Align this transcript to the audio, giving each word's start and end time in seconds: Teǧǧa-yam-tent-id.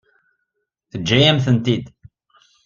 Teǧǧa-yam-tent-id. 0.91 1.85